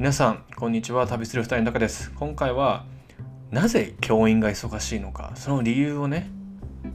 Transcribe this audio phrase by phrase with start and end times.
[0.00, 1.06] 皆さんこんにちは。
[1.06, 2.10] 旅する二人の中です。
[2.12, 2.86] 今回は
[3.50, 5.32] なぜ教員が忙しいのか。
[5.34, 6.30] その理由をね、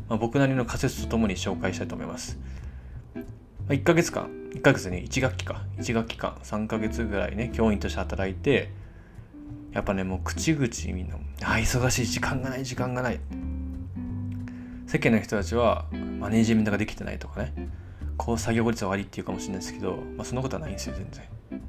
[0.09, 2.39] まあ、僕なりの仮説とともに紹介したいと思います、
[3.13, 3.21] ま
[3.69, 5.61] あ、1ヶ月間1ヶ月ね1学期か。
[5.77, 8.71] 1学期間3ヶ月ぐらいね教員として働いて
[9.71, 11.15] やっぱねもう口々みんな
[11.45, 13.19] 「あ忙しい時間がない時間がない」
[14.89, 15.85] 世間の人たちは
[16.19, 17.53] マネージメントができてないとかね。
[18.17, 21.23] こう作業効率は悪いっていうかもしれないですけど、まあ、そんなことはないんですよ全然。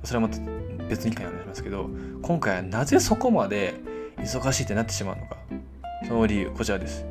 [0.04, 0.40] それはまた
[0.88, 1.90] 別に回話しますけど
[2.22, 3.74] 今回はなぜそこまで
[4.18, 5.36] 忙しいってなってしまうのか。
[6.06, 7.04] その理由こちらです。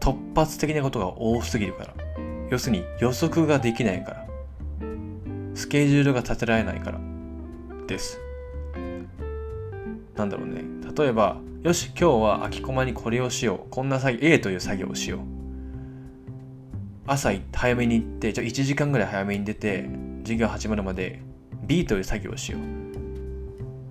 [0.00, 1.94] 突発的なことが多すぎるから。
[2.50, 4.26] 要するに予測ができないから。
[5.54, 7.00] スケジュールが立てられないから。
[7.86, 8.18] です。
[10.16, 10.62] なんだろうね。
[10.96, 13.70] 例えばよし今日は空きコマにこれをしよう。
[13.70, 15.20] こんな作業 A という作業をしよう。
[17.06, 19.88] 朝早めに行ってじゃあ1時間ぐらい早めに出て
[20.22, 21.20] 授業始まるまで
[21.66, 22.60] B という作業をしよう。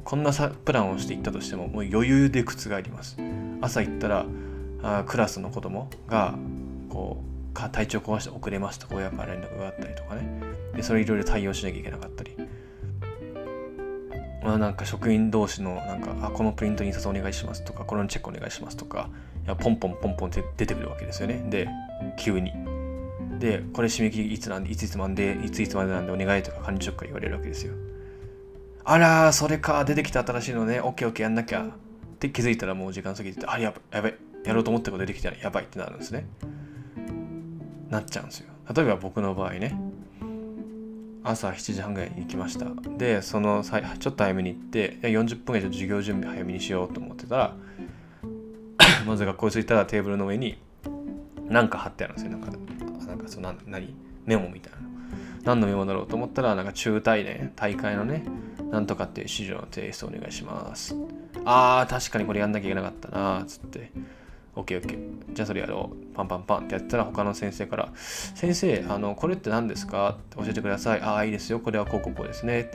[0.04, 3.18] こんなプランをしていったとしてももう余裕で靴があります。
[3.62, 4.26] 朝行ったら
[4.84, 6.36] あクラスの子供が
[6.90, 10.42] こうか体調壊して遅れますとか親から連絡があったりとかね。
[10.76, 12.36] でそれいろいろ対応しなきゃいけなかったり。
[14.44, 19.10] まあなんか職員同士のなんかあこのプリント印刷お願いしますとかこのチェックお願いしますとか
[19.46, 21.46] いやポンポンポンポンって出てくるわけですよね。
[21.50, 21.70] で
[22.18, 22.73] 急に。
[23.40, 27.74] で、これ締め切りいつなんで、いついつまで、いついつまでなんでお願いとか管理職から言われるわけですよ。
[28.86, 31.64] あら、それか、出てきた新しいのね、オッケーオッケーやんなきゃ。
[31.64, 36.26] って気づいたらもう時間過ぎてて、あ、やばい、やばい、やろうと思ったこと出てきたらやばいってなるんですね。
[37.90, 38.50] なっちゃうんですよ。
[38.74, 39.78] 例えば僕の場合ね、
[41.24, 42.66] 朝7時半ぐらいに行きました。
[42.98, 47.56] で、そのちょっと早めに行って、40分ぐらい授業準備早めにしようと思ってたら、
[49.06, 50.58] まず学校に着いたらテーブルの上に
[51.50, 52.32] 何か貼ってあるんですよ。
[52.32, 52.52] なんか
[53.16, 54.80] なんかその何メモみたいな。
[55.44, 58.24] 何のメモだろうと思ったらなんか中大連大会のね
[58.72, 60.96] なんとかっていう資料の提出お願いします。
[61.46, 63.92] あー確かにこれやんなきゃいけなかったなつって。
[64.56, 66.16] OKOK じゃあそれやろう。
[66.16, 70.12] パンパンパンってやったら他の先生から先生あのこれって何ですか？
[70.12, 71.02] って教えてください。
[71.02, 71.60] ああいいですよ。
[71.60, 72.70] これはこうこうこうですね。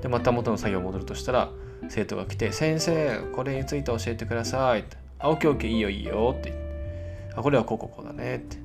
[0.00, 1.50] でまた元の作業戻るとしたら
[1.88, 4.80] 生徒が来て先生これについて教えてください。
[4.80, 4.96] って。
[5.18, 6.34] あ OKOK いいよいいよ。
[6.38, 6.52] って。
[7.34, 8.36] あこれはこうこうこうだね。
[8.36, 8.61] って。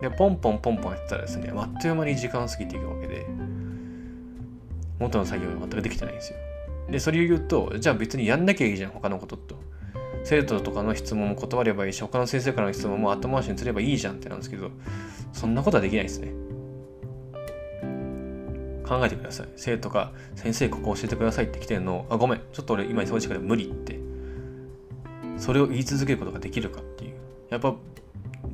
[0.00, 3.26] でポンポンポンポンやってたらですねあっという間に時間過ぎていくわけで
[4.98, 6.38] 元の作業が全くできてないんですよ。
[6.90, 9.56] でそれを言うとじゃあ別にやんなきゃいいじゃん他のことと。
[10.24, 14.70] 生徒とかの質問も断ればいいし他の先生からの質問も後回しにすればいいじゃんってなんですけど
[15.32, 16.32] そんなことはできないですね。
[18.84, 19.48] 考えてください。
[19.56, 24.00] 生徒が先生ここ教えてくださいって来てるのあごめんちょっと俺今忙しいから無理って。
[25.38, 27.12] それを言い続けることができるかっていう。
[27.50, 27.74] やっぱ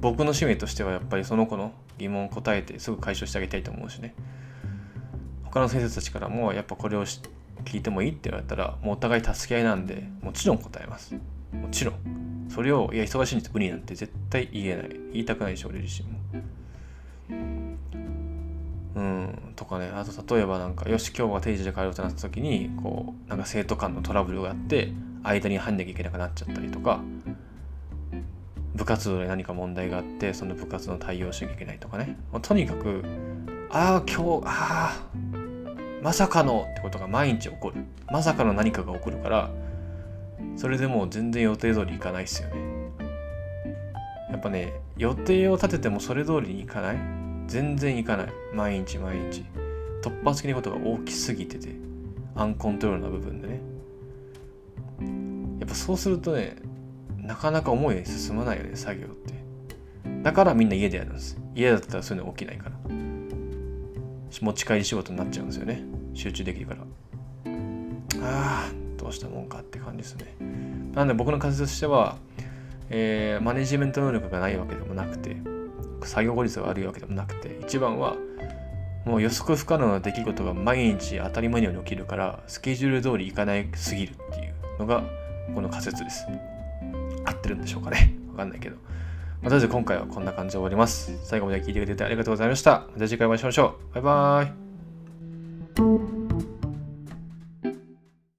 [0.03, 4.15] 僕の使命としてはやっぱりその子の疑問を答えてすぐ解消してあげたいと思うしね。
[5.45, 11.15] 他の先生たちからもやっぱこれを聞いてもいいって言われたらもうお互い助け合いなんでもちろん答えます。
[11.15, 12.49] もちろん。
[12.49, 14.89] それをいや忙しいんで無理なんて絶対言えない。
[15.13, 16.19] 言いたくないでしょ俺自身も。
[18.97, 19.89] うんとかね。
[19.95, 24.93] あと例えばなんかよし今日は定時で帰ろうとなった時にこうなんか生徒間のトラブルがあって
[25.23, 27.01] 間に入んなきゃいけなくなっちゃったりとか
[28.75, 32.17] 部活動で何か問題があってその部活の対応しなきゃいけないとかね。
[32.41, 33.05] とにかく
[33.71, 35.07] ああ今日ああ
[36.03, 37.85] まさかのってことが毎日起こる。
[38.11, 39.51] まさかの何かが起こるから
[40.57, 42.57] それでもう全然予定通りいかないっすよね。
[44.31, 46.97] やっぱね予定を立ててもそれ通りにいかない。
[47.47, 48.29] 全然いかない。
[48.55, 49.45] 毎日毎日。
[50.03, 51.69] 突発的なことが大きすぎてて
[52.35, 53.61] アンコントロールな部分でね。
[55.61, 56.57] やっぱそうするとね
[57.23, 59.35] なかなか思うように進まないよね作業って。
[60.23, 61.39] だからみんな家でやるんです。
[61.55, 62.77] 家だったらそういうの起きないから。
[64.43, 65.83] 持ち帰り仕事になっちゃうんですよね。
[66.15, 66.81] 集中できるから。
[68.25, 70.35] ああどうしたもんかって感じですね。
[70.95, 72.17] なんで僕の仮説としては、
[72.91, 75.37] えー、マネジメント能力がないわけでもなくて
[76.05, 78.17] 作業効率が悪いわけでもなくて一番は
[79.07, 85.03] もう予測不可能な出来事が毎日当たり前のように起きるからスケジュール通りいかないすぎるっていうのが
[85.55, 86.27] この仮説です。
[87.25, 88.15] 合ってるんでしょうかね。
[88.31, 88.77] わかんないけど。
[88.77, 91.19] まあ、とりあえず今回はこんな感じで終わります。
[91.25, 92.87] 最後まで聞いてくれてありがとうございました。
[92.93, 93.95] また次回お会いしましょう。
[93.95, 94.72] バイバーイ。